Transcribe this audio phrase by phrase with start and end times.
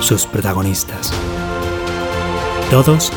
[0.00, 1.12] sus protagonistas.
[2.70, 3.12] Todos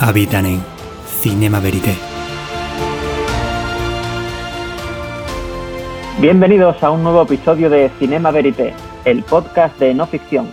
[0.00, 0.60] habitan en
[1.06, 1.94] Cinema Verité.
[6.20, 8.72] Bienvenidos a un nuevo episodio de Cinema Verité,
[9.04, 10.46] el podcast de no ficción.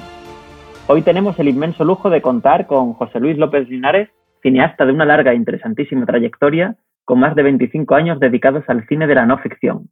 [0.88, 4.10] Hoy tenemos el inmenso lujo de contar con José Luis López Linares,
[4.42, 6.76] cineasta de una larga e interesantísima trayectoria,
[7.06, 9.90] con más de 25 años dedicados al cine de la no ficción.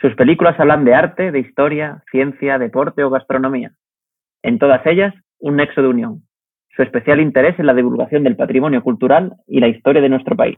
[0.00, 3.72] Sus películas hablan de arte, de historia, ciencia, deporte o gastronomía.
[4.42, 6.22] En todas ellas, un nexo de unión.
[6.74, 10.56] Su especial interés en la divulgación del patrimonio cultural y la historia de nuestro país.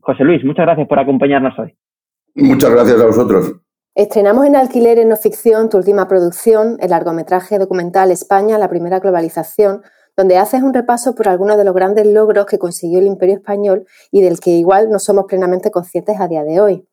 [0.00, 1.76] José Luis, muchas gracias por acompañarnos hoy.
[2.34, 3.60] Muchas gracias a vosotros.
[3.94, 9.00] Estrenamos en Alquiler en No Ficción tu última producción, el largometraje documental España, la primera
[9.00, 9.82] globalización,
[10.16, 13.86] donde haces un repaso por algunos de los grandes logros que consiguió el Imperio Español
[14.10, 16.86] y del que igual no somos plenamente conscientes a día de hoy.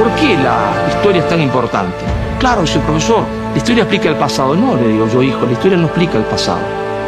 [0.00, 1.98] ¿Por qué la historia es tan importante?
[2.38, 4.56] Claro, dice el profesor, la historia explica el pasado.
[4.56, 6.60] No, le digo yo, hijo, la historia no explica el pasado.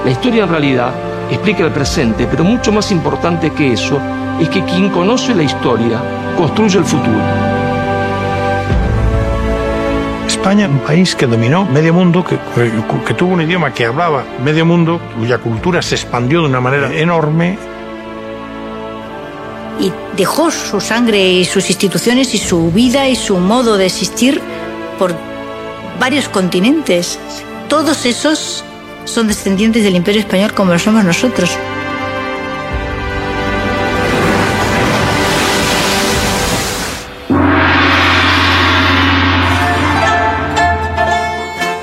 [0.05, 0.93] La historia en realidad
[1.31, 3.99] explica el presente, pero mucho más importante que eso
[4.39, 6.03] es que quien conoce la historia
[6.37, 7.17] construye el futuro.
[10.27, 12.39] España, un país que dominó medio mundo, que,
[13.07, 16.93] que, tuvo un idioma que hablaba medio mundo, cuya cultura se expandió de una manera
[16.93, 17.59] enorme.
[19.81, 24.41] Y dejó su sangre y sus instituciones y su vida y su modo de existir
[24.99, 25.15] por
[25.99, 27.19] varios continentes.
[27.69, 28.65] Todos esos
[29.05, 31.51] son descendientes del Imperio Español como lo somos nosotros.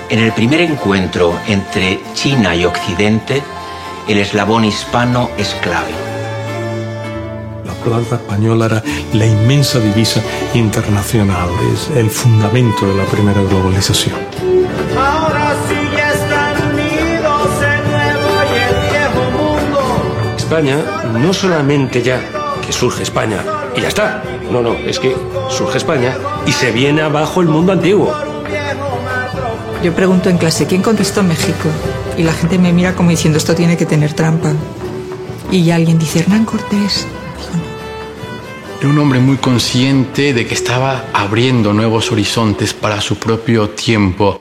[0.09, 3.43] En el primer encuentro entre China y Occidente,
[4.07, 6.08] el eslabón hispano es clave.
[7.79, 10.21] La plaza española era la inmensa divisa
[10.53, 14.15] internacional, es el fundamento de la primera globalización.
[14.97, 20.35] Ahora sí ya están unidos el nuevo y el viejo mundo.
[20.37, 20.77] España
[21.13, 22.21] no solamente ya
[22.65, 23.43] que surge España
[23.75, 24.23] y ya está.
[24.51, 25.15] No, no, es que
[25.49, 28.13] surge España y se viene abajo el mundo antiguo.
[29.83, 31.69] Yo pregunto en clase, ¿quién conquistó México?
[32.17, 34.51] Y la gente me mira como diciendo, esto tiene que tener trampa.
[35.49, 37.07] Y alguien dice, Hernán Cortés.
[38.79, 44.39] Era un hombre muy consciente de que estaba abriendo nuevos horizontes para su propio tiempo.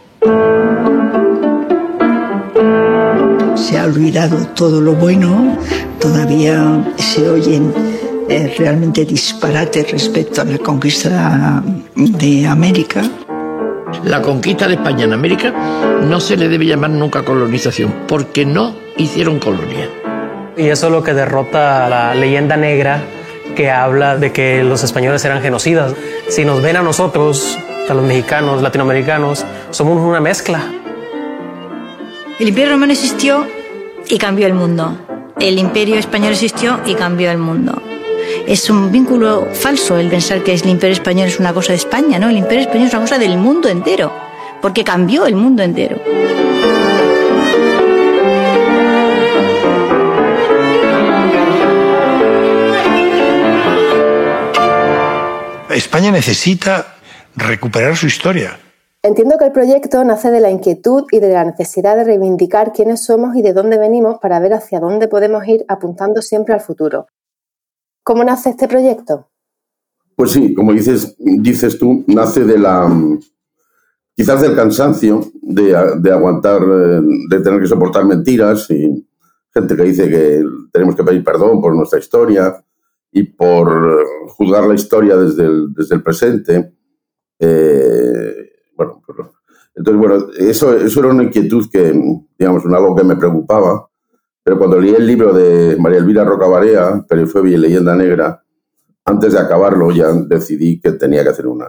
[3.56, 5.59] Se ha olvidado todo lo bueno,
[5.99, 7.75] todavía se oyen
[8.28, 11.60] eh, realmente disparates respecto a la conquista
[11.97, 13.03] de América.
[14.05, 15.53] La conquista de España en América
[16.09, 19.91] no se le debe llamar nunca colonización, porque no hicieron colonia.
[20.56, 23.03] Y eso es lo que derrota a la leyenda negra
[23.58, 25.92] que habla de que los españoles eran genocidas.
[26.28, 27.58] Si nos ven a nosotros,
[27.88, 30.62] a los mexicanos, latinoamericanos, somos una mezcla.
[32.38, 33.48] El Imperio Romano existió
[34.08, 34.96] y cambió el mundo.
[35.41, 37.82] El Imperio Español existió y cambió el mundo.
[38.46, 42.20] Es un vínculo falso el pensar que el Imperio Español es una cosa de España,
[42.20, 42.28] ¿no?
[42.28, 44.12] El Imperio Español es una cosa del mundo entero,
[44.62, 45.96] porque cambió el mundo entero.
[55.78, 56.97] España necesita
[57.37, 58.59] recuperar su historia.
[59.03, 63.05] Entiendo que el proyecto nace de la inquietud y de la necesidad de reivindicar quiénes
[63.05, 67.06] somos y de dónde venimos para ver hacia dónde podemos ir apuntando siempre al futuro.
[68.02, 69.31] ¿Cómo nace este proyecto?
[70.17, 72.91] Pues sí, como dices, dices tú, nace de la
[74.17, 77.00] quizás del cansancio de, de aguantar, eh,
[77.31, 79.06] de tener que soportar mentiras y
[79.55, 80.43] gente que dice que
[80.73, 82.64] tenemos que pedir perdón por nuestra historia
[83.10, 86.75] y por juzgar la historia desde el, desde el presente.
[87.38, 88.34] Eh,
[88.76, 89.28] bueno, pues,
[89.75, 91.93] entonces, bueno, eso, eso era una inquietud que,
[92.38, 93.88] digamos, algo que me preocupaba,
[94.43, 98.43] pero cuando leí el libro de María Elvira Rocabarea, Perifobia y Leyenda Negra,
[99.05, 101.69] antes de acabarlo ya decidí que tenía que hacer una,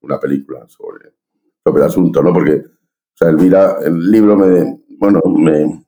[0.00, 1.14] una película sobre,
[1.62, 2.32] sobre el asunto, ¿no?
[2.32, 5.86] Porque, o sea, Elvira, el libro me, bueno, me,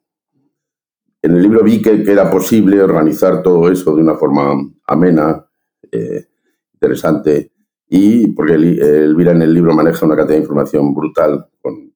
[1.22, 4.54] en el libro vi que, era posible organizar todo eso de una forma
[4.86, 5.44] amena,
[5.90, 6.28] eh,
[6.74, 7.52] interesante,
[7.88, 11.92] y porque Elvira en el libro maneja una cantidad de información brutal, con,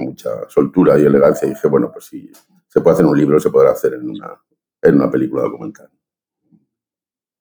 [0.00, 2.30] mucha soltura y elegancia, y dije, bueno, pues si
[2.68, 4.40] se puede hacer un libro, se podrá hacer en una,
[4.80, 5.90] en una película documental.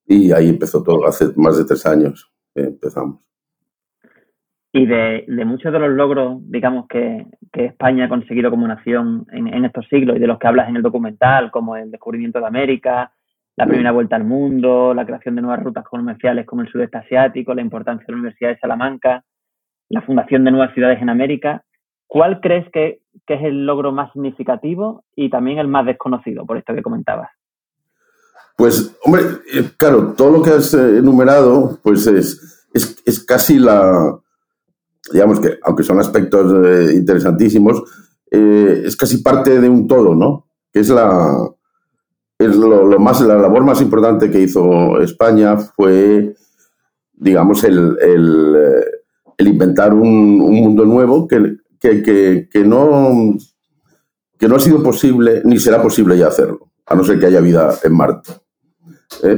[0.07, 3.27] Y ahí empezó todo, hace más de tres años empezamos.
[4.72, 9.88] Y de, muchos de los logros, digamos, que, España ha conseguido como nación en, estos
[9.88, 13.12] siglos y de los que hablas en el documental, como el descubrimiento de América,
[13.56, 17.56] la primera vuelta al mundo, la creación de nuevas rutas comerciales como el sudeste asiático,
[17.56, 19.24] la importancia de la Universidad de Salamanca,
[19.90, 21.64] la fundación de nuevas ciudades en América,
[22.06, 26.75] ¿cuál crees que, es el logro más significativo y también el más desconocido, por esto
[26.75, 27.31] que comentabas?
[28.56, 34.19] Pues, hombre, eh, claro, todo lo que has eh, enumerado, pues es, es casi la,
[35.12, 37.84] digamos que, aunque son aspectos eh, interesantísimos,
[38.32, 40.48] eh, es casi parte de un todo, ¿no?
[40.72, 41.50] Que es la,
[42.38, 46.36] es lo, más, la labor más importante que hizo España fue,
[47.14, 53.38] digamos, el, el, eh, inventar un, mundo nuevo que, que, que, no,
[54.38, 57.40] que no ha sido posible ni será posible ya hacerlo, a no ser que haya
[57.40, 58.34] vida en Marte.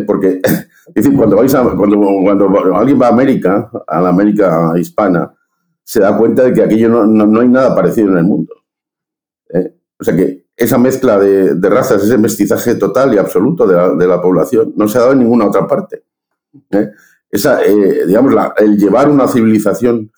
[0.07, 0.41] porque,
[0.95, 5.31] es cuando, vais a, cuando, cuando alguien va a América, a la América hispana,
[5.89, 8.53] se da cuenta de que aquello no, hay nada parecido en el mundo.
[9.51, 9.73] ¿eh?
[9.99, 14.71] O sea que esa mezcla de, razas, ese mestizaje total y absoluto de la, población,
[14.75, 16.03] no se ha dado en ninguna otra parte.
[16.69, 16.91] ¿eh?
[17.31, 20.11] Esa, eh, digamos, el llevar una civilización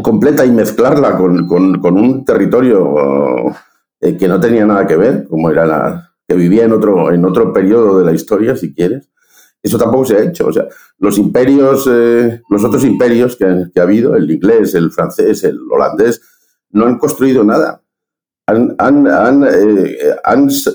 [0.00, 3.52] completa y mezclarla con, un territorio
[4.00, 7.52] que no tenía nada que ver, como era la que vivía en otro, en otro
[7.52, 9.10] periodo de la historia, si quieres,
[9.66, 10.46] eso tampoco se ha hecho.
[10.46, 10.66] O sea,
[10.98, 16.20] los imperios, eh, los otros imperios que, ha habido, el inglés, el francés, el holandés,
[16.70, 17.82] no han construido nada.
[18.46, 19.06] Han,
[19.50, 19.96] eh,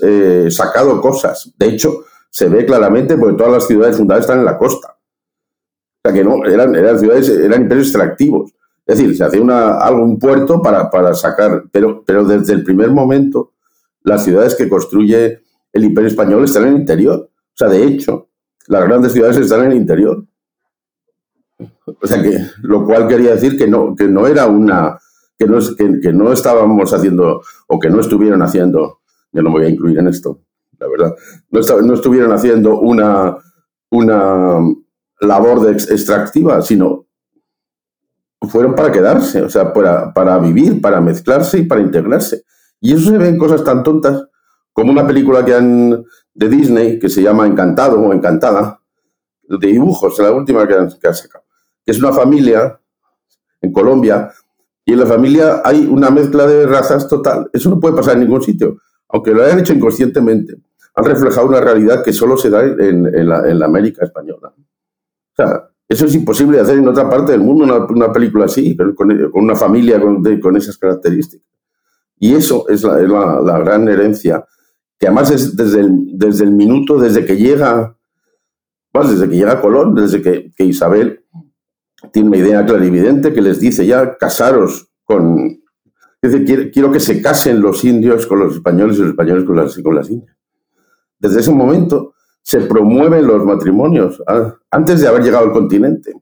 [0.02, 1.52] eh, sacado cosas.
[1.56, 4.98] De hecho, se ve claramente porque todas las ciudades fundadas están en la costa.
[6.04, 8.52] O sea que no, eran, eran ciudades, eran imperios extractivos.
[8.84, 12.64] Es decir, se hacía una, algo, un puerto para, para sacar, pero, pero desde el
[12.64, 13.52] primer momento,
[14.02, 15.40] las ciudades que construye
[15.72, 17.30] el imperio español están en el interior.
[17.30, 18.28] O sea, de hecho,
[18.68, 20.24] las grandes ciudades están en el interior.
[21.84, 24.98] O sea que, lo cual quería decir que no, que no era una,
[25.38, 29.00] que no, que, no estábamos haciendo, o que no estuvieron haciendo,
[29.32, 30.40] yo no me voy a incluir en esto,
[30.78, 31.14] la verdad,
[31.50, 33.36] no, no estuvieron haciendo una,
[33.90, 34.58] una
[35.20, 37.06] labor de extractiva, sino
[38.48, 42.44] fueron para quedarse, o sea, para, para vivir, para mezclarse y para integrarse.
[42.80, 44.24] Y eso se ve en cosas tan tontas
[44.72, 48.80] como una película que han de Disney que se llama Encantado o Encantada,
[49.42, 51.44] de dibujos, la última que han, sacado,
[51.84, 52.80] que es una familia
[53.60, 54.32] en Colombia
[54.84, 57.48] y en la familia hay una mezcla de razas total.
[57.52, 60.56] Eso no puede pasar en ningún sitio, aunque lo hayan hecho inconscientemente.
[60.94, 64.52] Han reflejado una realidad que solo se da en, la, América española.
[64.56, 68.76] O sea, eso es imposible de hacer en otra parte del mundo, una, película así,
[68.76, 71.46] con, una familia con, con, esas características.
[72.18, 74.44] Y eso es la, la gran herencia
[75.02, 77.98] que además es desde el, desde el minuto, desde que llega,
[78.94, 81.24] desde que llega Colón, desde que, Isabel
[82.12, 85.60] tiene una idea clarividente que les dice ya casaros con...
[86.22, 89.76] Dice, quiero, que se casen los indios con los españoles y los españoles con las,
[89.78, 90.36] con las indias.
[91.18, 96.12] Desde ese momento se promueven los matrimonios ah, antes de haber llegado al continente.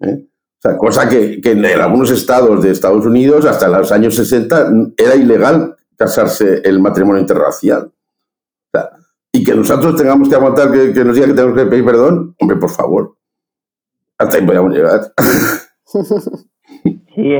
[0.00, 0.26] ¿eh?
[0.26, 4.72] O sea, cosa que, que, en algunos estados de Estados Unidos hasta los años 60
[4.96, 7.90] era ilegal casarse el matrimonio interracial.
[9.32, 12.56] y que nosotros tengamos que aguantar que, nos diga que tenemos que pedir perdón, hombre,
[12.56, 13.16] por favor.
[14.18, 15.00] Hasta ahí podemos llegar.
[17.14, 17.30] Sí,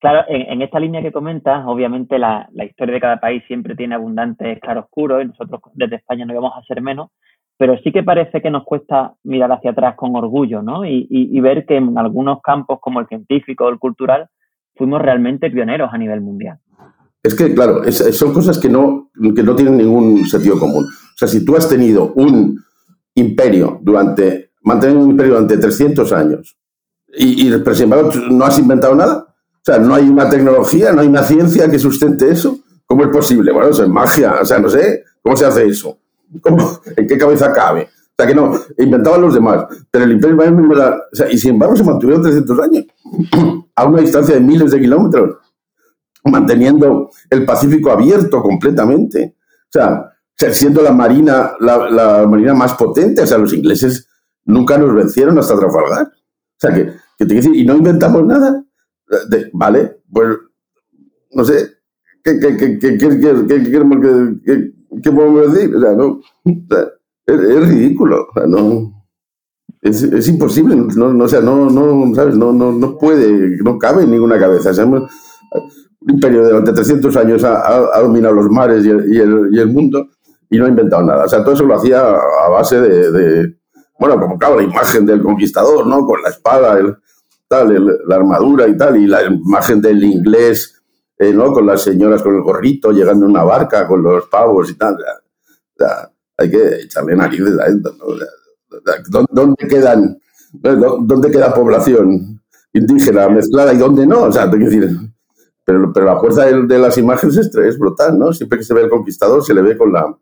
[0.00, 4.58] claro, en, esta línea que comentas, obviamente la, historia de cada país siempre tiene abundantes
[4.60, 7.10] claroscuros y nosotros desde España no íbamos a ser menos,
[7.58, 10.86] pero sí que parece que nos cuesta mirar hacia atrás con orgullo, ¿no?
[10.86, 14.28] Y, y ver que en algunos campos como el científico o el cultural
[14.74, 16.58] fuimos realmente pioneros a nivel mundial.
[17.22, 20.84] Es que, claro, son cosas que no, que no tienen ningún sentido común.
[20.84, 22.62] O sea, si tú has tenido un
[23.14, 26.56] imperio durante, mantenido un imperio durante 300 años
[27.08, 31.00] y, y sin embargo no has inventado nada, o sea, no hay una tecnología, no
[31.00, 33.52] hay una ciencia que sustente eso, ¿cómo es posible?
[33.52, 35.98] Bueno, eso es magia, o sea, no sé, ¿cómo se hace eso?
[36.40, 37.82] ¿Cómo, ¿En qué cabeza cabe?
[37.82, 41.76] O sea, que no, inventaban los demás, pero el imperio o sea, y sin embargo
[41.76, 42.84] se mantuvieron 300 años,
[43.74, 45.36] a una distancia de miles de kilómetros
[46.30, 49.36] manteniendo el Pacífico abierto completamente.
[49.64, 50.12] O sea,
[50.52, 53.22] siendo la marina, la, marina más potente.
[53.22, 54.08] O sea, los ingleses
[54.44, 56.06] nunca nos vencieron hasta Trafalgar.
[56.06, 58.64] O sea, que, te decir, y no inventamos nada.
[59.52, 60.38] vale, pues
[61.32, 61.70] no sé,
[62.24, 62.98] ¿qué, qué, qué, qué,
[65.02, 65.74] qué, podemos decir?
[65.76, 66.20] O sea, no,
[67.26, 69.06] es, ridículo, o sea, no,
[69.82, 72.36] es, imposible, no, no, o sea, no, no, ¿sabes?
[72.36, 74.70] No, no, no puede, no cabe en ninguna cabeza.
[74.70, 74.86] O sea,
[76.08, 80.08] imperio durante 300 años ha, dominado los mares y el, y, el, y el mundo
[80.50, 81.24] y no ha inventado nada.
[81.24, 83.54] O sea, todo eso lo hacía a base de,
[83.98, 86.06] bueno, como claro, la imagen del conquistador, ¿no?
[86.06, 86.96] Con la espada, el,
[87.48, 90.74] tal, el- la armadura y tal, y la imagen del inglés,
[91.18, 91.52] eh, ¿no?
[91.52, 94.94] Con las señoras con el gorrito llegando en una barca con los pavos y tal.
[94.94, 98.04] O sea, hay que echarle narices a esto, ¿no?
[98.06, 98.26] O sea,
[98.70, 100.18] o sea, ¿dó- ¿Dónde quedan,
[100.52, 102.40] dó- dónde queda población
[102.72, 104.22] indígena mezclada y dónde no?
[104.24, 104.96] O sea, tengo que decir,
[105.68, 108.32] pero, pero la fuerza de, de las imágenes es, es brutal, ¿no?
[108.32, 110.16] Siempre que se ve el conquistador se le ve con la,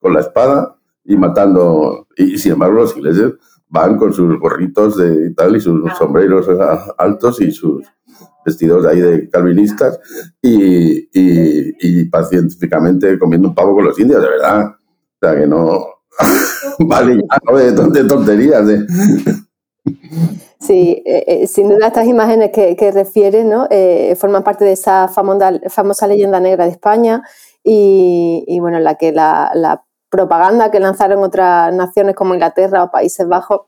[0.00, 2.08] con la espada y matando.
[2.16, 3.34] Y, sin embargo, los ingleses
[3.68, 7.86] van con sus gorritos de y tal y sus sombreros a- altos y sus
[8.44, 10.00] vestidos ahí de calvinistas
[10.42, 14.66] y, y, y pacíficamente comiendo un pavo con los indios, de verdad.
[14.74, 15.86] O sea, que no.
[16.80, 18.66] vale, ya, no de, ton- de tonterías.
[18.66, 18.86] De...
[20.60, 23.66] Sí, eh, eh, sin duda estas imágenes que, que ¿no?
[23.70, 27.22] Eh, forman parte de esa famosa, leyenda negra de España
[27.64, 29.50] y, bueno, en la que la,
[30.10, 33.60] propaganda que lanzaron otras naciones como Inglaterra o Países Bajos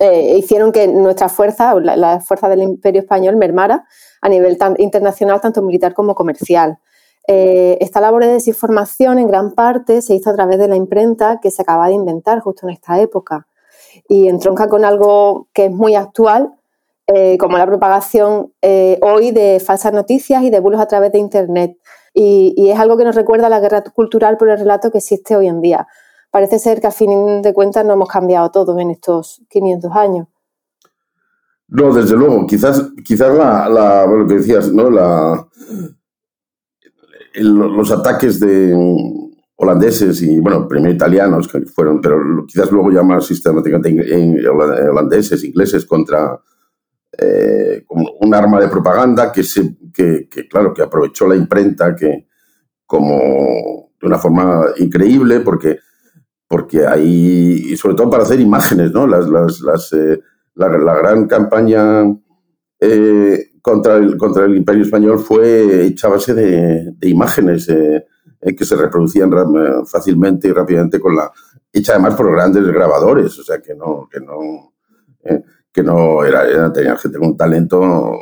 [0.00, 3.86] eh, hicieron que nuestra fuerza, la, la fuerza del Imperio Español, mermara
[4.20, 6.78] a nivel tan- internacional, tanto militar como comercial.
[7.28, 11.38] Eh, esta labor de desinformación, en gran parte, se hizo a través de la imprenta
[11.40, 13.46] que se acaba de inventar justo en esta época
[14.08, 16.52] y entronca con algo que es muy actual,
[17.06, 21.18] eh, como la propagación eh, hoy de falsas noticias y de bulos a través de
[21.18, 21.78] Internet.
[22.12, 25.36] Y, es algo que nos recuerda a la guerra cultural por el relato que existe
[25.36, 25.86] hoy en día.
[26.30, 30.26] Parece ser que al fin de cuentas no hemos cambiado todos en estos 500 años.
[31.68, 34.90] No, desde luego, quizás, quizás la, la- lo que decías, ¿no?
[34.90, 35.46] La,
[37.34, 39.27] los ataques de
[39.60, 45.84] holandeses y, bueno, primero italianos que fueron, pero quizás luego ya más sistemáticamente holandeses, ingleses
[45.84, 46.40] contra
[47.18, 52.28] eh, un arma de propaganda que, se, que, claro, que aprovechó la imprenta que
[52.86, 55.78] como de una forma increíble porque
[56.46, 59.06] porque ahí, y sobre todo para hacer imágenes, ¿no?
[59.06, 60.18] Las, las, las, eh,
[60.54, 62.04] la, gran campaña
[62.80, 67.68] eh, contra, el, contra el Imperio Español fue hecha base de, de imágenes
[68.28, 69.46] eh, eh, que se reproducían ra-
[69.84, 71.30] fácilmente y rápidamente con la
[71.72, 74.72] hecha además por grandes grabadores, o sea que no que no
[75.24, 75.42] eh,
[75.72, 78.12] que no era, era tenía gente con un talento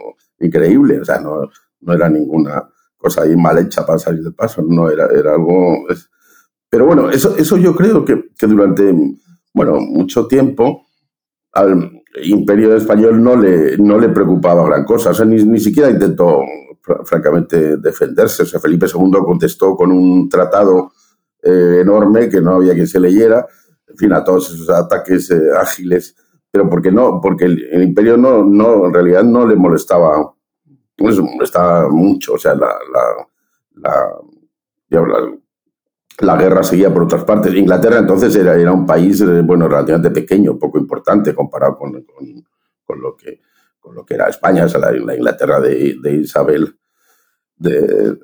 [0.40, 1.48] increíble, o sea no,
[1.80, 5.86] no era ninguna cosa ahí mal hecha para salir del paso, no era era algo
[6.68, 8.92] pero bueno, eso, eso yo creo que, que durante
[9.54, 10.86] bueno, mucho tiempo
[11.52, 15.10] al imperio español no le, no le preocupaba gran cosa.
[15.10, 16.40] O sea, ni, ni siquiera intentó,
[17.04, 18.42] francamente, defenderse.
[18.44, 20.92] O sea, Felipe II contestó con un tratado
[21.42, 23.46] eh, enorme que no había quien se leyera.
[23.88, 26.14] En fin, a todos esos ataques eh, ágiles.
[26.50, 30.16] Pero porque no, porque el, imperio no, no, en realidad no le molestaba,
[30.98, 32.34] no les molestaba mucho.
[32.34, 33.00] O sea, la, la,
[34.88, 35.38] la-
[36.20, 37.54] la guerra seguía por otras partes.
[37.54, 42.44] Inglaterra entonces era, era un país, eh, bueno, relativamente pequeño, poco importante comparado con, con-
[42.86, 43.40] con lo, que,
[43.86, 44.64] con lo que era España.
[44.64, 46.76] O sea, la, la Inglaterra de, Isabel,
[47.56, 48.18] de,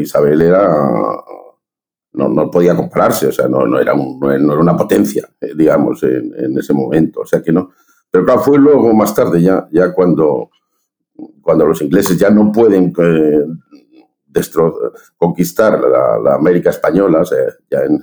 [0.00, 0.66] Isabel era,
[2.14, 5.52] no, no podía compararse, o sea, no, no era, un- no era una potencia, eh,
[5.54, 7.20] digamos, en, en ese momento.
[7.20, 7.72] O sea que no.
[8.10, 10.48] Pero claro, fue luego más tarde, ya, ya cuando,
[11.42, 13.44] cuando los ingleses ya no pueden eh,
[15.18, 17.38] conquistar la, la América española, o sea,
[17.70, 18.02] ya en,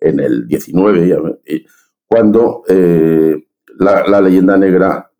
[0.00, 1.66] en el 19, ya, y
[2.06, 3.36] cuando eh,
[3.78, 5.11] la leyenda negra,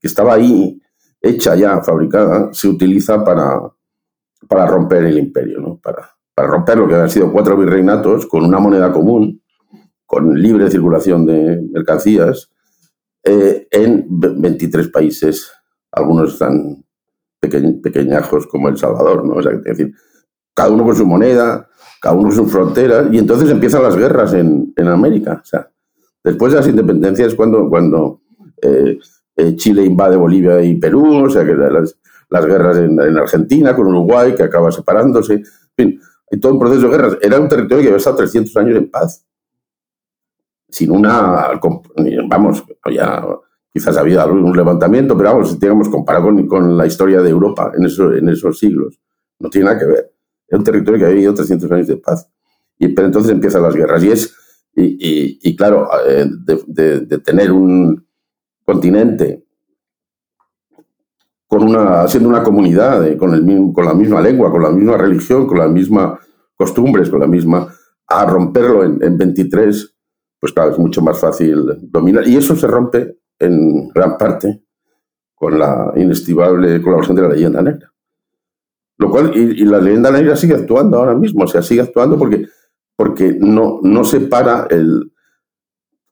[0.00, 0.80] que estaba ahí,
[1.20, 3.60] hecha ya, fabricada, se utiliza para,
[4.48, 5.78] para romper el imperio, ¿no?
[5.82, 9.42] para, para romper lo que habían sido cuatro virreinatos con una moneda común,
[10.04, 12.50] con libre circulación de mercancías,
[13.24, 15.50] eh, en ve- 23 países,
[15.90, 16.84] algunos tan
[17.40, 19.40] peque- pequeñajos como El Salvador, ¿no?
[19.40, 19.92] Es decir,
[20.54, 21.68] cada uno con su moneda,
[22.00, 25.40] cada uno con sus fronteras, y entonces empiezan las guerras en, en América.
[25.42, 25.68] O sea,
[26.22, 28.20] después de las independencias, cuando, cuando
[28.62, 28.98] eh,
[29.36, 31.96] eh, Chile invade Bolivia y Perú, o sea, que las,
[32.28, 35.44] las guerras en, en Argentina, con Uruguay, que acaba separándose, en
[35.76, 36.00] fin,
[36.30, 37.18] hay todo un proceso de guerras.
[37.20, 39.26] Era un territorio que había estado 300 años en paz
[40.68, 41.58] sin una,
[42.28, 43.24] vamos, ya
[43.72, 47.86] quizás había algún levantamiento, pero vamos, digamos, comparado con, con la historia de Europa en,
[47.86, 48.98] eso, en esos siglos,
[49.38, 50.12] no tiene nada que ver.
[50.48, 52.28] Es un territorio que ha vivido 300 años de paz.
[52.78, 54.02] Y, pero entonces empiezan las guerras.
[54.04, 54.34] Y es,
[54.74, 58.05] y, y, y claro, eh, de, de, de tener un
[58.66, 59.44] continente
[61.46, 64.98] con una, siendo una comunidad, eh, con, el, con la misma lengua, con la misma
[64.98, 66.18] religión, con las mismas
[66.54, 67.72] costumbres, con la misma,
[68.08, 69.94] a romperlo en, en 23,
[70.40, 72.26] pues claro, es mucho más fácil dominar.
[72.28, 74.64] Y eso se rompe en gran parte
[75.34, 77.92] con la inestimable colaboración de la leyenda negra.
[78.98, 82.46] Lo cual, y, la leyenda negra sigue actuando ahora mismo, o sea, sigue actuando porque,
[82.96, 85.12] porque no, no se para el.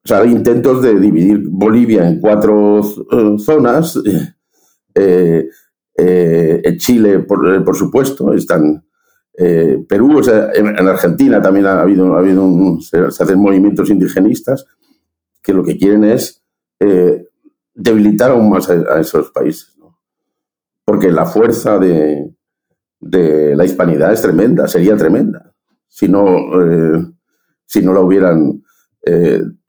[0.05, 3.99] O sea, hay intentos de dividir Bolivia en cuatro eh, zonas.
[4.95, 5.49] Eh,
[5.97, 8.85] eh, Chile, por, por, supuesto, están.
[9.89, 14.65] Perú, o sea, en, Argentina también ha habido, ha habido se, hacen movimientos indigenistas
[15.43, 16.45] que lo que quieren es
[17.75, 19.77] debilitar aún más a, esos países.
[20.85, 22.31] Porque la fuerza de,
[23.01, 25.53] de la hispanidad es tremenda, sería tremenda,
[25.89, 27.05] si no, eh,
[27.67, 28.63] si no la hubieran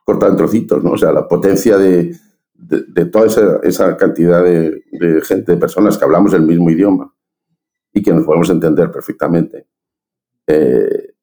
[0.06, 0.92] cortado en trocitos, ¿no?
[0.92, 2.16] O sea, la potencia de,
[2.54, 4.82] de, toda esa, esa cantidad de,
[5.24, 7.14] gente, de personas que hablamos el mismo idioma
[7.92, 9.68] y que nos podemos entender perfectamente,
[10.48, 11.14] eh,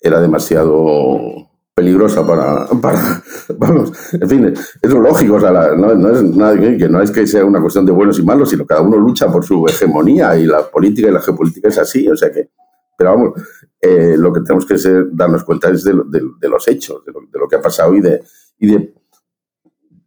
[0.00, 3.22] era demasiado peligrosa para, para,
[3.58, 7.26] vamos, en fin, es lo lógico, o sea, no, es nada que no es que
[7.26, 10.46] sea una cuestión de buenos y malos, sino cada uno lucha por su hegemonía y
[10.46, 12.50] la política y la geopolítica es así, o sea que,
[12.98, 13.42] pero vamos,
[13.80, 17.46] eh, lo que tenemos que ser, darnos cuenta es de, de, los hechos, de lo,
[17.46, 18.24] que ha pasado y de,
[18.58, 18.92] y de,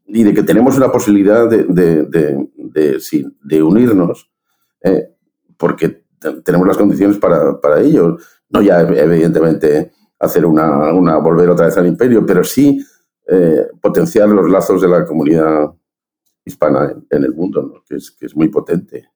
[0.08, 3.00] y de que tenemos una posibilidad de, de,
[3.44, 4.30] de unirnos,
[4.84, 5.16] eh,
[5.58, 6.04] porque
[6.44, 8.18] tenemos las condiciones para, para ello,
[8.50, 12.86] no ya evidentemente hacer una, una, volver otra vez al imperio, pero sí
[13.26, 15.72] eh, potenciar los lazos de la comunidad
[16.44, 19.08] hispana en, el mundo, es, que es muy potente.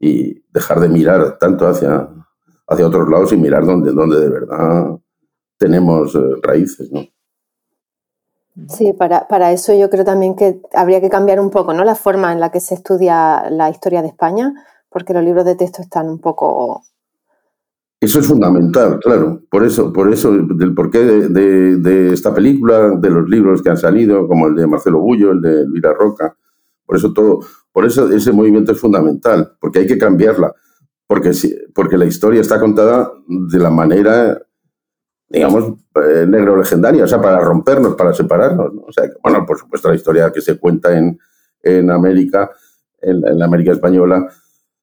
[0.00, 2.08] Y dejar de mirar tanto hacia,
[2.66, 4.98] hacia otros lados y mirar donde, donde de verdad
[5.58, 7.00] tenemos eh, raíces, ¿no?
[8.68, 11.82] Sí, para, para, eso yo creo también que habría que cambiar un poco ¿no?
[11.82, 14.54] la forma en la que se estudia la historia de España,
[14.88, 16.84] porque los libros de texto están un poco
[18.04, 19.40] eso es fundamental, claro.
[19.50, 23.78] Por eso, por eso, del porqué de, de, esta película, de los libros que han
[23.78, 26.36] salido, como el de Marcelo Bullo, el de Elvira Roca.
[26.84, 27.40] Por eso todo,
[27.72, 30.52] por eso ese movimiento es fundamental, porque hay que cambiarla.
[31.14, 31.30] Porque,
[31.72, 34.42] porque la historia está contada de la manera,
[35.28, 38.72] digamos, eh, negro legendaria, o sea, para rompernos, para separarnos.
[38.84, 41.16] O sea, bueno, por supuesto, la historia que se cuenta en,
[41.62, 42.50] en América,
[43.00, 44.26] en, la América española,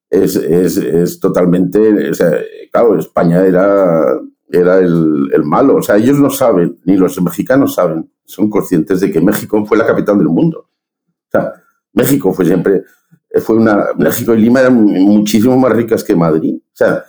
[0.09, 2.31] es, es, es totalmente, o sea,
[2.71, 4.17] claro, España era,
[4.49, 9.01] era el, el, malo, o sea, ellos no saben, ni los mexicanos saben, son conscientes
[9.01, 10.69] de que México fue la capital del mundo.
[11.27, 11.51] O sea,
[11.91, 12.85] México fue siempre,
[13.39, 17.03] fue una, México y Lima eran muchísimo más ricas que Madrid, o sea,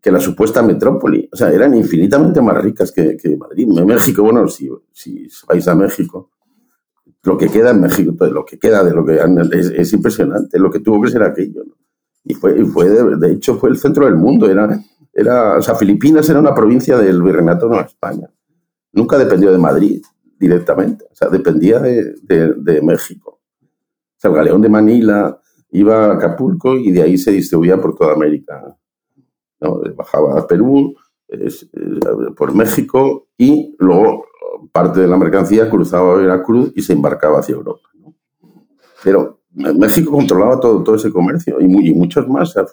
[0.00, 3.66] que la supuesta metrópoli, o sea, eran infinitamente más ricas que, que Madrid.
[3.66, 6.30] México, bueno, si, si vais a México,
[7.22, 9.18] lo que queda en México, pues, lo que queda de lo que
[9.52, 11.64] es, es impresionante, lo que tuvo que ser aquello.
[11.64, 11.74] ¿no?
[12.24, 14.50] y fue, fue de, hecho fue el centro del mundo.
[14.50, 14.80] Era,
[15.12, 18.28] era, o sea, Filipinas era una provincia del Virreinato de España.
[18.92, 20.02] Nunca dependió de Madrid
[20.38, 23.40] directamente, o sea, dependía de, de, México.
[23.60, 25.40] O sea, el galeón de Manila
[25.74, 28.76] iba a Acapulco y de ahí se distribuía por toda América.
[29.96, 30.94] Bajaba a Perú,
[31.28, 31.48] eh,
[32.36, 34.24] por México y luego
[34.72, 37.88] parte de la mercancía cruzaba Veracruz y se embarcaba hacia Europa.
[39.02, 42.56] Pero México controlaba todo, ese comercio y, muchos más.
[42.56, 42.66] O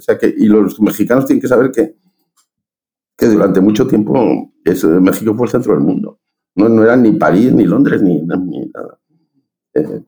[0.00, 1.96] sea, que, y los mexicanos tienen que saber que,
[3.16, 4.52] que durante mucho tiempo
[5.00, 6.18] México fue el centro del mundo.
[6.54, 8.98] No, no era ni París, ni Londres, ni, nada.
[9.74, 10.02] Eh,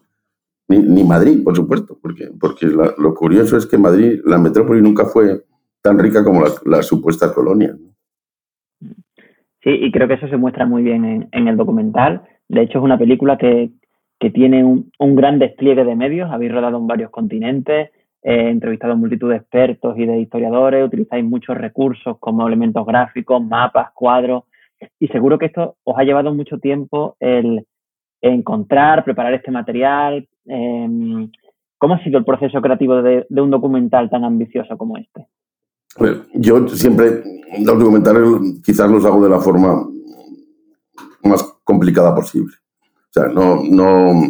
[0.78, 5.44] ni, Madrid, por supuesto, porque, porque lo curioso es que Madrid, la metrópoli, nunca fue
[5.82, 7.76] tan rica como la, la supuesta colonia.
[9.62, 12.22] Sí, y creo que eso se muestra muy bien en, el documental.
[12.48, 13.70] De hecho, es una película que,
[14.18, 17.90] que tiene un, gran despliegue de medios, habéis rodado en varios continentes,
[18.22, 23.42] he entrevistado a multitud de expertos y de historiadores, utilizáis muchos recursos como elementos gráficos,
[23.44, 24.44] mapas, cuadros,
[24.98, 27.66] y seguro que esto os ha llevado mucho tiempo el
[28.20, 30.28] encontrar, preparar este material.
[30.46, 31.30] Em,
[31.78, 35.26] ¿Cómo ha sido el proceso creativo de, un documental tan ambicioso como este?
[36.34, 37.24] yo siempre
[37.64, 38.22] los documentales
[38.64, 39.88] quizás los hago de la forma
[41.24, 42.54] más complicada posible.
[42.86, 44.22] O sea, no, no,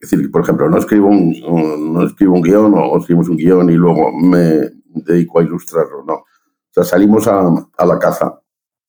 [0.00, 3.74] decir, por ejemplo, no escribo un, no escribo un guion o escribimos un guion y
[3.74, 6.14] luego me dedico a ilustrarlo, no.
[6.14, 6.24] O
[6.70, 8.40] sea, salimos a, a la caza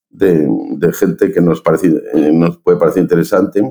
[0.09, 3.61] de, de, gente que nos, parece, eh, nos puede parecer interesante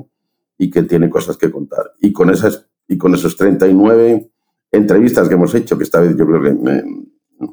[0.59, 1.93] y que tiene cosas que contar.
[1.99, 4.29] Y con, esas, y con esos 39
[4.71, 6.83] entrevistas que hemos hecho, que esta vez yo creo que me,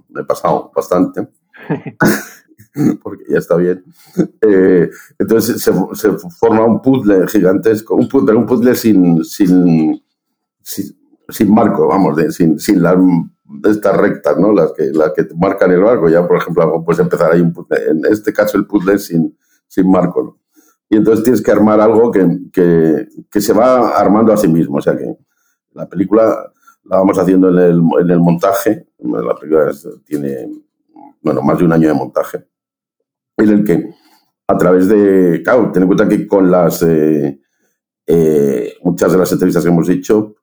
[0.09, 1.29] me he pasado bastante,
[3.03, 3.85] porque ya está bien.
[4.41, 4.91] Eh,
[5.21, 10.03] entonces se, se, forma un puzzle gigantesco, un puzzle, un puzzle sin, sin,
[10.63, 12.97] sin marco, vamos, de, sin, sin las
[13.65, 14.53] estas rectas, ¿no?
[14.53, 16.09] Las que, las que marcan el barco.
[16.09, 17.79] Ya, por ejemplo, puedes empezar ahí un puzzle.
[17.89, 19.39] En este caso, el puzzle sin,
[19.69, 20.46] sin marco, ¿no?
[20.89, 24.77] Y entonces tienes que armar algo que, que, que, se va armando a sí mismo.
[24.77, 25.17] O sea que
[25.73, 26.53] la película
[26.85, 28.87] la vamos haciendo en el, en el montaje.
[28.99, 29.73] La película
[30.05, 30.49] tiene,
[31.21, 32.47] bueno, más de un año de montaje.
[33.37, 33.91] En el que,
[34.47, 35.43] a través de.
[35.43, 36.83] Claro, ten en cuenta que con las.
[36.83, 37.41] Eh,
[38.07, 40.37] eh, muchas de las entrevistas que hemos hecho,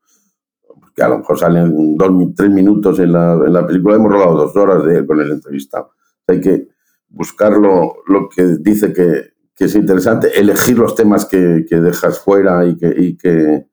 [0.94, 4.36] que a lo mejor salen dos, tres minutos en la, en la película, hemos rodado
[4.36, 5.92] dos horas de, con el entrevistado.
[6.28, 6.68] Hay que
[7.08, 12.66] buscar lo que dice que, que, es interesante, elegir los temas que, que dejas fuera
[12.66, 13.68] y que, y que,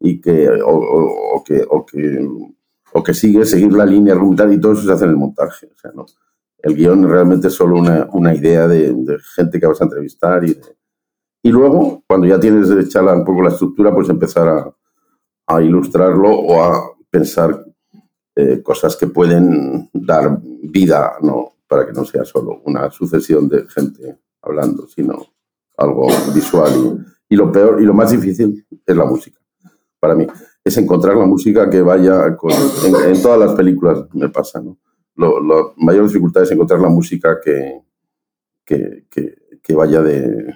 [0.00, 2.28] y que, o, o, que, o, que,
[2.92, 5.66] o que sigues, seguir la línea argumental y todo eso se hace en el montaje.
[5.66, 6.06] O sea, ¿no?
[6.60, 10.58] El guion realmente solo una, una idea de, de, gente que vas a entrevistar y,
[11.42, 14.74] y luego, cuando ya tienes hecha un poco la estructura, pues empezar a,
[15.46, 17.64] a ilustrarlo o a pensar
[18.36, 21.56] eh, cosas que pueden dar vida, ¿no?
[21.66, 24.18] Para que no sea solo una sucesión de gente
[24.58, 25.26] hablando, sino
[25.76, 26.72] algo visual.
[27.28, 29.38] Y, y lo peor y lo más difícil es la música,
[30.00, 30.26] para mí.
[30.64, 34.78] Es encontrar la música que vaya con, en, en, todas las películas, me pasa, ¿no?
[35.14, 37.80] Lo, mayor dificultad es encontrar la música que,
[38.64, 40.54] que, que, que vaya de,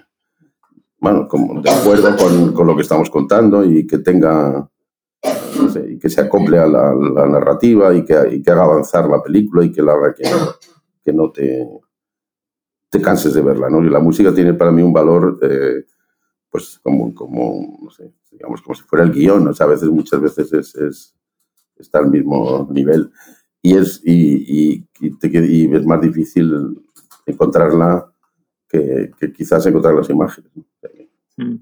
[0.98, 4.70] bueno, como de acuerdo con, con, lo que estamos contando y que tenga
[5.60, 8.64] no sé, y que se acople a la, la narrativa y que, y que, haga
[8.64, 10.24] avanzar la película y que la haga que,
[11.04, 11.66] que no te,
[12.92, 13.82] te canses de verla, ¿no?
[13.82, 15.86] Y la música tiene para mí un valor, eh,
[16.50, 19.88] pues como, como, no sé, digamos, como si fuera el guion, o sea, a veces,
[19.88, 21.16] muchas veces es, es
[21.76, 23.10] está al mismo nivel
[23.62, 26.84] y es, y, y, y, te, y es más difícil
[27.24, 28.12] encontrarla
[28.68, 30.52] que, que quizás encontrar las imágenes.
[31.38, 31.54] Mm.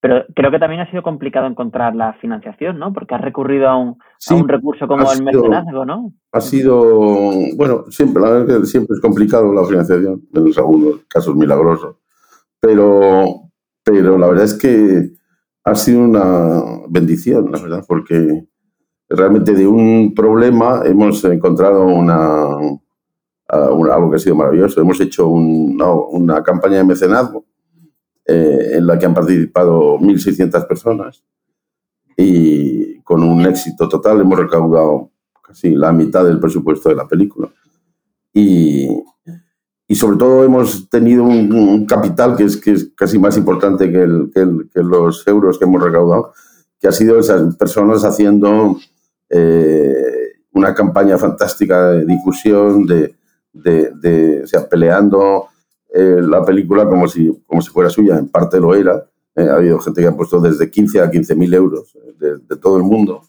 [0.00, 2.92] Pero creo que también ha sido complicado encontrar la financiación, ¿no?
[2.92, 6.12] Porque has recurrido a un, sí, a un recurso como el mecenazgo, ¿no?
[6.30, 11.00] Ha sido, bueno, siempre, la verdad es que siempre es complicado la financiación, en algunos
[11.08, 11.96] casos milagrosos.
[12.60, 13.50] Pero,
[13.82, 15.10] pero la verdad es que
[15.64, 18.46] ha sido una bendición, la verdad, porque
[19.08, 22.46] realmente de un problema hemos encontrado una,
[23.72, 24.80] una algo que ha sido maravilloso.
[24.80, 27.47] Hemos hecho un, no, una campaña de mecenazgo
[28.30, 31.24] eh, en la que han participado 1.600 personas
[32.14, 35.12] y con un éxito total hemos recaudado
[35.42, 37.48] casi la mitad del presupuesto de la película.
[38.34, 38.86] Y,
[39.86, 43.90] y sobre todo hemos tenido un, un, capital que es, que es casi más importante
[43.90, 46.34] que, el, que, el, que, los euros que hemos recaudado,
[46.78, 48.76] que ha sido esas personas haciendo
[49.30, 53.14] eh, una campaña fantástica de difusión, de,
[53.54, 55.46] de, de o sea, peleando
[55.92, 59.04] eh, la película como si, como si fuera suya, en parte lo era.
[59.34, 62.38] Eh, ha habido gente que ha puesto desde 15 a 15 mil euros eh, de,
[62.38, 63.22] de, todo el mundo.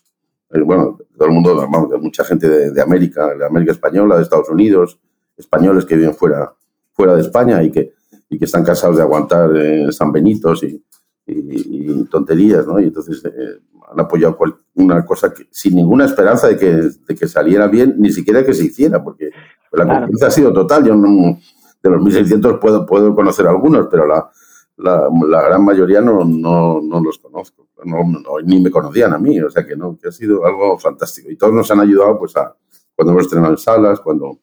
[0.52, 3.72] Eh, bueno, de todo el mundo, vamos, de mucha gente de, de, América, de América
[3.72, 5.00] Española, de Estados Unidos,
[5.38, 6.54] españoles que viven fuera,
[6.93, 7.93] fuera de España y que,
[8.30, 9.52] y que están cansados de aguantar
[9.91, 10.84] San Benitos y,
[11.32, 12.80] y, y, tonterías, ¿no?
[12.80, 13.60] Y entonces eh,
[13.91, 14.38] han apoyado
[14.76, 18.54] una cosa que, sin ninguna esperanza de que, de que saliera bien, ni siquiera que
[18.54, 19.32] se hiciera, porque
[19.72, 20.00] la claro.
[20.02, 20.86] confianza ha sido total.
[20.86, 21.39] Yo no,
[21.81, 24.29] de los 1.600 puedo, puedo conocer algunos, pero la,
[24.77, 29.39] la, gran mayoría no, no, no los conozco, no, no, ni me conocían a mí,
[29.41, 31.29] o sea que no, que ha sido algo fantástico.
[31.29, 32.55] Y todos nos han ayudado pues a,
[32.95, 34.39] cuando hemos estrenado en salas, cuando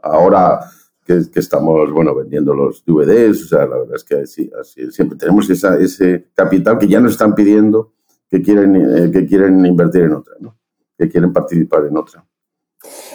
[0.00, 0.60] ahora
[1.04, 5.18] que, estamos, bueno, vendiendo los DVDs, o sea, la verdad es que sí, así, siempre
[5.18, 7.92] tenemos esa, ese capital que ya nos están pidiendo
[8.28, 10.56] que quieren, eh, que quieren invertir en otra, ¿no?
[10.96, 12.24] que quieren participar en otra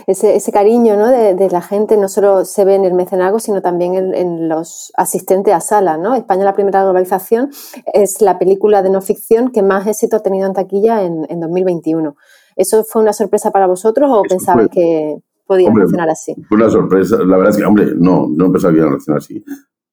[0.07, 1.09] ese, ese cariño ¿no?
[1.09, 4.47] de, de, la gente no solo se ve en el mecenazgo, sino también en, en,
[4.47, 5.97] los asistentes a sala.
[5.97, 6.15] ¿no?
[6.15, 7.51] España, la primera globalización,
[7.93, 11.41] es la película de no ficción que más éxito ha tenido en taquilla en, en
[11.41, 12.15] 2021.
[12.55, 16.35] ¿Eso fue una sorpresa para vosotros o pensabais que podía hombre, reaccionar así?
[16.47, 17.17] Fue una sorpresa.
[17.17, 19.43] La verdad es que, hombre, no, no pensaba que iban a reaccionar así.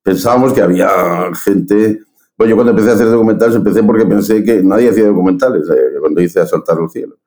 [0.00, 0.88] Pensábamos que había
[1.44, 2.03] gente...
[2.38, 5.98] Bueno, yo cuando empecé a hacer documentales empecé porque pensé que nadie hacía documentales, eh,
[6.00, 7.18] cuando hice A Saltar los cielos,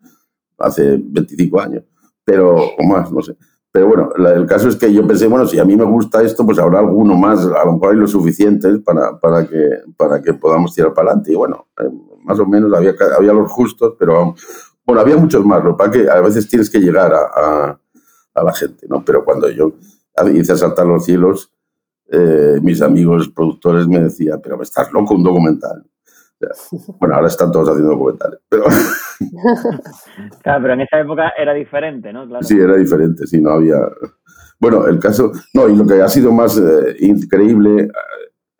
[0.58, 1.84] hace 25 años
[2.28, 3.38] pero, o más, no sé.
[3.72, 6.46] Pero bueno, el caso es que yo pensé, bueno, si a mí me gusta esto,
[6.46, 10.34] pues habrá alguno más, a lo mejor hay lo suficiente para, para, que, para que
[10.34, 11.32] podamos tirar para adelante.
[11.32, 11.90] Y bueno, eh,
[12.24, 14.36] más o menos había, había los justos, pero
[14.86, 15.64] bueno, había muchos más.
[15.64, 17.80] Lo que a veces tienes que llegar a, a,
[18.34, 19.06] a la gente, ¿no?
[19.06, 19.72] Pero cuando yo
[20.34, 21.54] hice saltar los cielos,
[22.10, 25.86] eh, mis amigos productores me decían, pero estás loco, un documental.
[27.00, 28.66] Bueno, ahora están todos haciendo documentales, pero...
[30.44, 32.28] Claro, pero en esa época era diferente, ¿no?
[32.42, 33.78] Sí, era diferente, sí, no había...
[34.60, 35.32] Bueno, el caso...
[35.54, 37.90] No, y lo que ha sido más eh, increíble eh,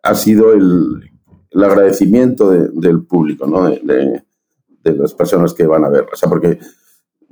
[0.02, 1.10] ha sido el,
[1.50, 3.68] el agradecimiento de, del público, ¿no?
[3.68, 4.22] De
[4.82, 6.06] las personas que van a ver.
[6.12, 6.58] O sea, porque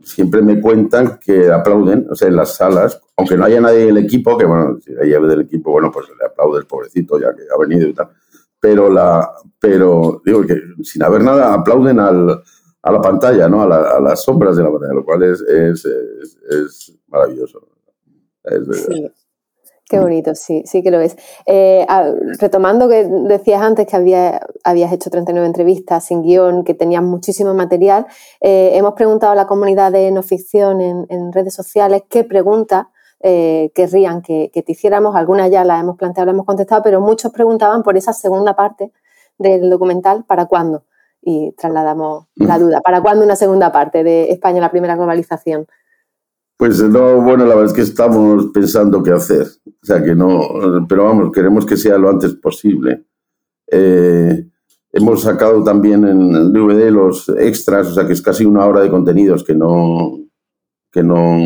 [0.02, 3.98] siempre me cuentan que aplauden, o sea, en las salas, aunque no haya nadie del
[3.98, 7.34] equipo, que bueno, si hay alguien del equipo, bueno, pues le aplaude el pobrecito ya
[7.34, 8.10] que ha venido y tal.
[8.60, 12.42] Pero, la, pero digo que sin haber nada, aplauden al,
[12.82, 13.62] a la pantalla, ¿no?
[13.62, 17.60] A, las sombras de la pantalla, lo cual es, es, es, maravilloso.
[18.72, 19.10] sí.
[19.88, 21.16] Qué bonito, sí, sí que lo es.
[21.46, 21.86] Eh,
[22.40, 27.54] retomando que decías antes que había, habías hecho 39 entrevistas sin guion, que tenías muchísimo
[27.54, 28.04] material,
[28.40, 32.86] eh, hemos preguntado a la comunidad de no ficción en, redes sociales qué preguntas
[33.20, 35.14] eh, querrían que, te hiciéramos.
[35.14, 38.90] Algunas ya las hemos planteado, las hemos contestado, pero muchos preguntaban por esa segunda parte
[39.38, 40.82] del documental, ¿para cuándo?
[41.28, 45.66] Y trasladamos la duda, ¿para cuándo una segunda parte de España, la primera globalización?
[46.56, 49.44] Pues no, bueno, la verdad es que estamos pensando qué hacer.
[49.66, 53.06] O sea, que no, pero vamos, queremos que sea lo antes posible.
[53.66, 54.46] Eh,
[54.92, 58.80] hemos sacado también en el DVD los extras, o sea, que es casi una hora
[58.80, 60.20] de contenidos que no,
[60.92, 61.36] que no,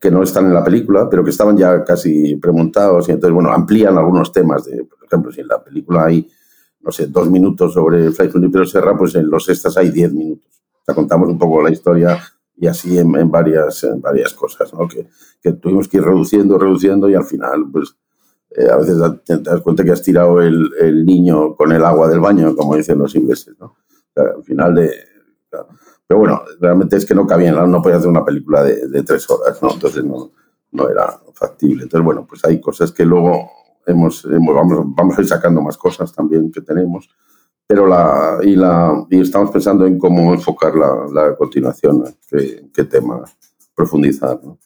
[0.00, 3.50] que no están en la película, pero que estaban ya casi premontados y entonces, bueno,
[3.50, 4.64] amplían algunos temas.
[4.64, 6.26] De, por ejemplo, si en la película hay,
[6.80, 10.62] no sé, dos minutos sobre Flight Junipero Serra, pues en los extras hay diez minutos.
[10.72, 12.18] O sea, contamos un poco la historia
[12.56, 14.86] y así en, varias, en varias cosas, ¿no?
[14.86, 15.08] Que,
[15.42, 17.96] que, tuvimos que ir reduciendo, reduciendo y al final, pues,
[18.50, 22.08] eh, a veces te, das cuenta que has tirado el, el, niño con el agua
[22.08, 23.76] del baño, como dicen los ingleses, ¿no?
[24.16, 24.92] al final de...
[26.06, 29.02] Pero bueno, realmente es que no cabía, no, no podía hacer una película de, de,
[29.04, 29.72] tres horas, ¿no?
[29.72, 30.32] Entonces no,
[30.72, 31.84] no era factible.
[31.84, 33.48] Entonces, bueno, pues hay cosas que luego
[33.86, 37.08] hemos, hemos vamos, vamos a ir sacando más cosas también que tenemos
[37.70, 42.82] pero la y la y estamos pensando en cómo enfocar la, la continuación, qué, qué
[42.82, 43.22] tema
[43.76, 44.40] profundizar.
[44.42, 44.58] ¿no?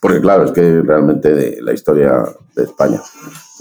[0.00, 2.24] Porque claro, es que realmente de la historia
[2.56, 2.98] de España,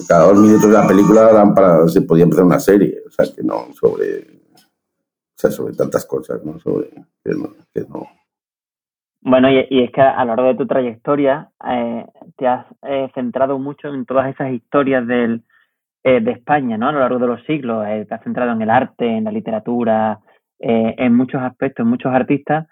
[0.08, 3.26] cada dos minutos de la película dan para, se podía empezar una serie, o sea,
[3.36, 4.22] que no sobre,
[4.56, 6.58] o sea, sobre tantas cosas, ¿no?
[6.58, 6.90] Sobre
[7.22, 7.54] que no.
[7.74, 8.08] Que no.
[9.22, 12.06] Bueno, y, es que a lo largo de tu trayectoria eh,
[12.38, 15.44] te has eh, centrado mucho en todas esas historias del,
[16.04, 16.88] eh, de España, ¿no?
[16.88, 17.86] A lo largo de los siglos.
[17.88, 20.20] Eh, te has centrado en el arte, en la literatura,
[20.60, 22.68] en muchos aspectos, en muchos artistas.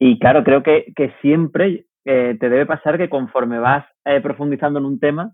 [0.00, 3.86] Y claro, creo que, que siempre te debe pasar que conforme vas
[4.20, 5.32] profundizando en un tema,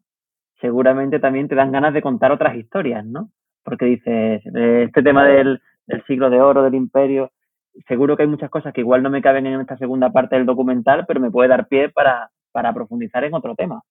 [0.61, 3.31] seguramente también te dan ganas de contar otras historias, ¿no?
[3.64, 7.31] Porque dices, este tema del, del siglo de oro, del imperio,
[7.87, 10.47] seguro que hay muchas cosas que igual no me caben en esta segunda parte del
[10.47, 13.83] documental, pero me puede dar pie para, para profundizar en otro tema.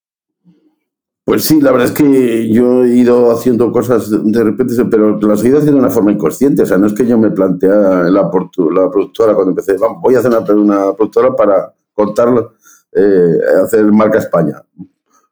[1.26, 5.44] Pues sí, la verdad es que yo he ido haciendo cosas de repente, pero las
[5.44, 6.62] he ido haciendo de una forma inconsciente.
[6.62, 10.16] O sea, no es que yo me plantea la, la productora cuando empecé, vamos, voy
[10.16, 12.54] a hacer una, una productora para contarlo,
[12.92, 14.62] eh, hacer marca España.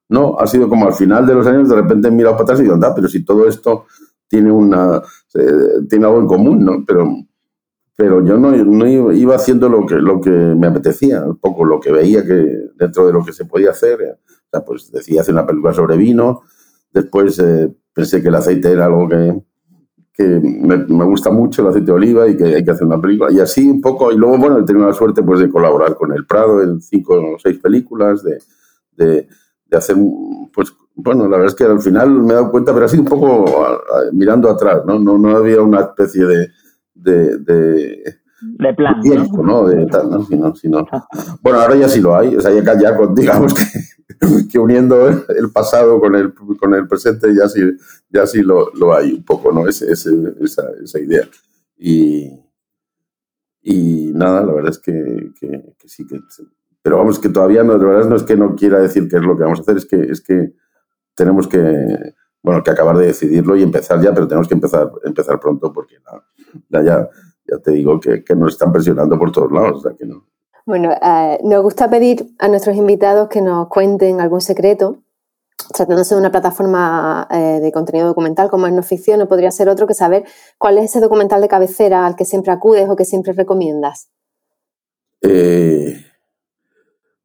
[0.10, 2.60] No, ha sido como al final de los años, de repente he mirado para atrás
[2.60, 3.86] y digo, anda, pero si todo esto
[4.28, 5.00] tiene una
[5.36, 6.84] eh, tiene algo en común, ¿no?
[6.86, 7.08] Pero,
[8.04, 11.80] pero yo no, no, iba haciendo lo que, lo que me apetecía, un poco lo
[11.80, 14.20] que veía que dentro de lo que se podía hacer
[14.60, 16.42] pues decía hacer una película sobre vino.
[16.92, 19.42] Después eh, pensé que el aceite era algo que,
[20.20, 23.32] me, gusta mucho, el aceite de oliva, y que hay que hacer una película.
[23.32, 26.12] Y así un poco, y luego, bueno, he tenido la suerte pues, de colaborar con
[26.12, 28.38] El Prado en cinco o seis películas, de,
[28.98, 29.30] de,
[29.66, 29.96] de, hacer,
[30.54, 33.06] pues, bueno, la verdad es que al final me he dado cuenta, pero así un
[33.06, 33.46] poco
[34.12, 35.00] mirando atrás, ¿no?
[35.00, 36.50] No, no había una especie de,
[37.04, 39.00] de, de de plan.
[39.02, 39.66] Tiempo, ¿no?
[39.68, 40.26] De tal, ¿no?
[40.26, 40.86] Sino, sino,
[41.42, 42.36] bueno, ahora ya sí lo hay.
[42.36, 43.64] O sea, ya, ya digamos que
[44.52, 47.62] que uniendo el pasado con el, con el presente ya sí,
[48.10, 49.68] ya sí lo, lo hay un poco, ¿no?
[49.68, 50.12] Ese, esa,
[50.82, 51.28] esa, idea.
[51.78, 52.30] Y,
[53.62, 56.20] y nada, la verdad es que, que, sí que...
[56.82, 59.24] Pero vamos, que todavía no, de verdad no es que no quiera decir qué es
[59.24, 60.54] lo que vamos a hacer, es que, es que
[61.16, 65.40] tenemos que, bueno, que acabar de decidirlo y empezar ya, pero tenemos que empezar, empezar
[65.40, 65.96] pronto porque
[66.70, 67.10] ya, ya
[67.64, 70.28] te digo que, que nos están presionando por todos lados, o sea que no.
[70.66, 75.00] Bueno, eh, nos gusta pedir a nuestros invitados que nos cuenten algún secreto.
[75.74, 79.70] Tratándose de una plataforma eh, de contenido documental como es no ficción, no podría ser
[79.70, 80.26] otro que saber
[80.58, 84.10] cuál es ese documental de cabecera al que siempre acudes o que siempre recomiendas.
[85.22, 85.96] Eh,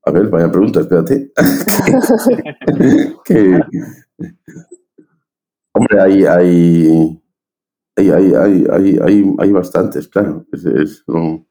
[0.04, 1.32] a ver, vaya pregunta, espérate.
[5.72, 7.22] hombre, hay, hay,
[7.98, 10.46] hay, hay, hay, hay, bastantes, claro.
[11.06, 11.46] Lo,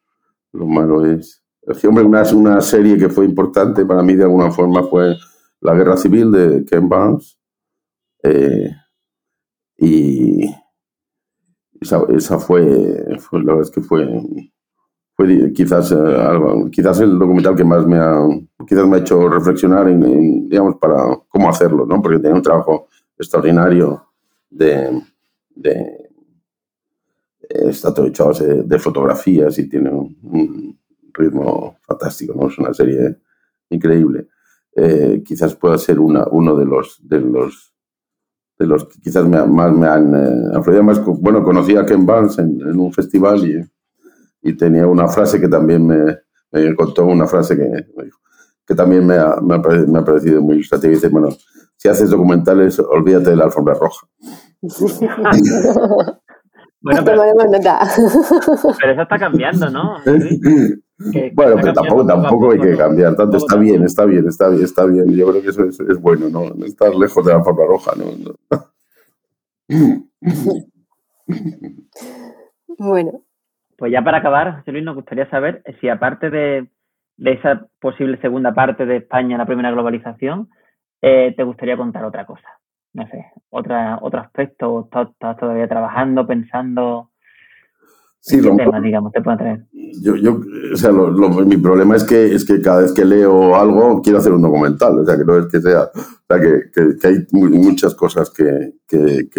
[0.54, 1.44] lo malo es
[1.88, 5.16] hombre, una, una serie que fue importante para mí de alguna forma fue
[5.62, 7.38] La Guerra Civil de Ken Barnes.
[8.24, 8.72] Eh,
[9.78, 10.46] y
[11.80, 14.08] esa, fue, fue, la verdad es que fue,
[15.14, 18.28] fue quizás, eh, quizás el documental que más me ha,
[18.68, 22.02] quizás me ha hecho reflexionar en, digamos, para cómo hacerlo, ¿no?
[22.02, 24.08] Porque tenía un trabajo extraordinario
[24.50, 25.04] de,
[25.56, 26.07] de
[27.65, 30.80] está todo hecho a base de fotografías y tiene un, un
[31.13, 32.48] ritmo fantástico, ¿no?
[32.48, 33.17] Es una serie
[33.70, 34.28] increíble.
[34.76, 37.74] Eh, quizás pueda ser una, uno de los, de los
[38.60, 42.39] de los que quizás me, más me han eh, Más, bueno, conocí a Ken Barnes
[42.39, 43.63] en, en un festival y,
[44.41, 46.17] y, tenía una frase que también me,
[46.52, 47.88] me contó, una frase que,
[48.65, 50.91] que también me ha, me, ha, me ha parecido muy ilustrativa.
[50.91, 51.30] Dice, bueno,
[51.76, 54.08] si haces documentales, olvídate de la alfombra roja.
[56.82, 57.22] bueno, pero,
[58.80, 59.98] pero, eso está cambiando, ¿no?
[61.13, 63.38] Que, bueno, pero tampoco, tampoco hay que cambiar tanto.
[63.38, 65.16] Está bien, está bien, está bien, está bien.
[65.16, 66.66] Yo creo que eso es, es bueno, ¿no?
[66.66, 68.06] Estar lejos de la forma roja, ¿no?
[72.80, 73.22] Bueno.
[73.78, 76.68] Pues ya para acabar, José Luis, nos gustaría saber si aparte de,
[77.18, 80.50] de esa posible segunda parte de España la primera globalización,
[81.02, 82.60] eh, te gustaría contar otra cosa.
[82.93, 87.12] No sé, otra, otro aspecto, estás, estás todavía trabajando, pensando
[88.28, 89.65] Sí, lo, tema, digamos, te puede traer?
[90.02, 90.41] Yo, yo,
[90.73, 94.02] o sea, lo, lo, mi problema es que, es que cada vez que leo algo
[94.02, 96.97] quiero hacer un documental, o sea, que no es que sea, o sea, que, que,
[97.00, 99.30] que hay muchas cosas que, que,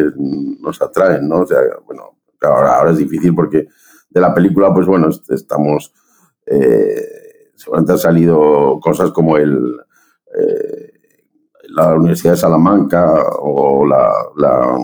[0.61, 1.40] nos atraen, ¿no?
[1.40, 3.66] O sea, bueno, ahora, ahora es difícil porque
[4.08, 5.92] de la película, pues bueno, estamos,
[6.46, 9.76] eh, seguramente han salido cosas como el,
[10.34, 10.88] eh,
[11.68, 14.78] la Universidad de Salamanca o la, la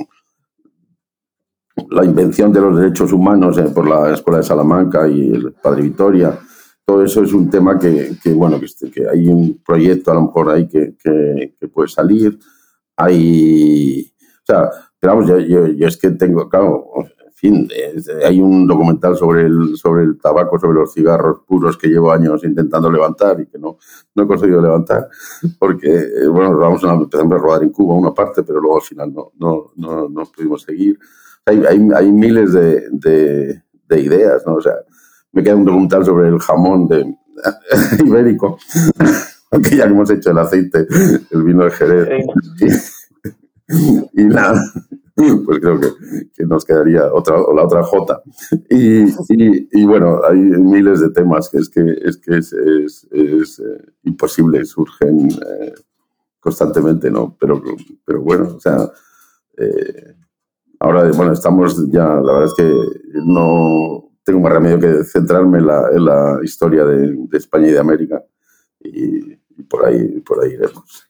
[1.90, 5.82] la invención de los derechos humanos eh, por la Escuela de Salamanca y el Padre
[5.82, 6.38] Vitoria.
[6.84, 10.14] Todo eso es un tema que, que bueno, que, este, que, hay un proyecto a
[10.14, 12.38] lo mejor ahí que, que puede salir.
[12.96, 14.70] Hay, o sea,
[15.02, 16.86] vamos, yo, yo, es que tengo, claro,
[17.34, 17.68] fin,
[18.24, 22.42] hay un documental sobre el, sobre el tabaco, sobre los cigarros puros que llevo años
[22.44, 23.78] intentando levantar y que no,
[24.14, 25.08] no he conseguido levantar,
[25.58, 28.82] porque, eh, bueno, vamos a, empezamos a rodar en Cuba una parte, pero luego al
[28.82, 30.98] final no, no, no, no pudimos seguir
[31.46, 34.54] hay, hay, hay miles de, de, de, ideas, ¿no?
[34.54, 34.74] O sea,
[35.32, 37.14] me queda un documental sobre el jamón de,
[38.04, 38.58] ibérico,
[39.50, 40.86] aunque ya hemos hecho el aceite,
[41.30, 42.08] el vino de Jerez.
[43.68, 44.60] Y, y nada,
[45.46, 45.88] pues creo que,
[46.34, 48.22] que, nos quedaría otra, la otra J.
[48.70, 53.58] Y, y, bueno, hay miles de temas que es que es, que es, es, es
[53.60, 55.74] eh, imposible, surgen eh,
[56.40, 57.36] constantemente, ¿no?
[57.38, 57.62] Pero,
[58.04, 58.90] pero bueno, o sea,
[59.56, 60.14] eh,
[60.84, 62.70] Ahora, bueno, estamos ya, la verdad es que
[63.24, 67.70] no tengo más remedio que centrarme en la, en la historia de, de, España y
[67.70, 68.22] de América
[68.80, 71.08] y, y, por ahí por ahí iremos.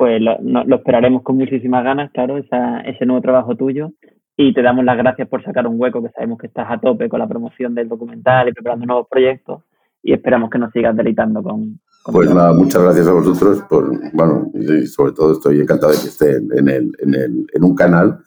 [0.00, 3.90] Pues lo, no, lo, esperaremos con muchísimas ganas, claro, esa, ese nuevo trabajo tuyo
[4.34, 7.10] y te damos las gracias por sacar un hueco, que sabemos que estás a tope
[7.10, 9.62] con la promoción del documental y preparando nuevos proyectos
[10.02, 14.50] y esperamos que nos sigas deleitando con, pues nada, muchas gracias a vosotros por, bueno,
[14.54, 18.20] y sobre todo estoy encantado de que esté en, el, en, el, en un canal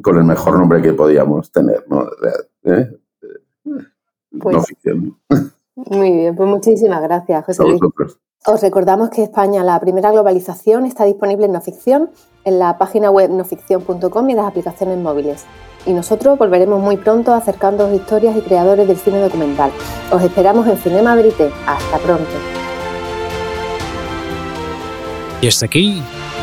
[0.00, 2.06] con el mejor nombre que podíamos tener, ¿no?
[2.62, 2.96] ¿Eh?
[3.64, 5.18] Pues, no ficción.
[5.74, 7.80] Muy bien, pues muchísimas gracias, José Luis.
[8.46, 12.10] Os recordamos que España, la primera globalización, está disponible en no ficción,
[12.44, 15.44] en la página web noficción.com y en las aplicaciones móviles
[15.88, 19.70] y nosotros volveremos muy pronto acercándoos historias y creadores del cine documental.
[20.12, 21.50] Os esperamos en Cinema Verité.
[21.66, 22.30] Hasta pronto.
[25.40, 26.02] Y hasta aquí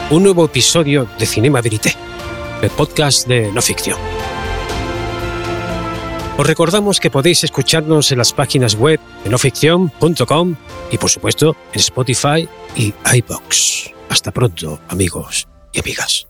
[0.10, 1.94] un nuevo episodio de Cinema Verité,
[2.62, 3.98] el podcast de no ficción.
[6.38, 10.56] Os recordamos que podéis escucharnos en las páginas web de noficción.com
[10.92, 13.92] y por supuesto en Spotify y iBox.
[14.10, 16.28] Hasta pronto, amigos y amigas.